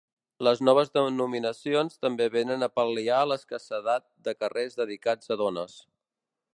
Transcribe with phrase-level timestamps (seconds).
[0.45, 5.81] Les noves denominacions també venen a pal·liar l’escassedat de carrers dedicats a dones.